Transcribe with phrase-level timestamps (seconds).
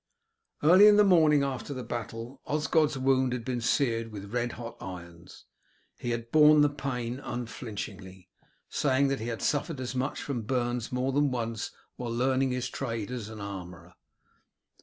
[0.63, 4.75] Early in the morning after the battle Osgod's wound had been seared with red hot
[4.81, 5.45] irons.
[5.99, 8.27] He had borne the pain unflinchingly,
[8.67, 12.67] saying that he had suffered as much from burns more than once while learning his
[12.67, 13.93] trade as an armourer.